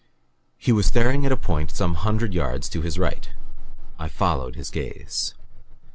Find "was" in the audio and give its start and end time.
0.71-0.87